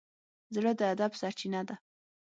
[0.55, 1.75] زړه د ادب سرچینه ده.